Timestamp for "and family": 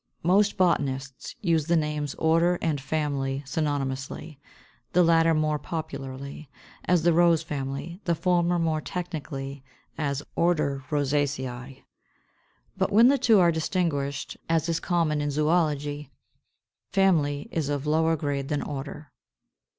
2.59-3.43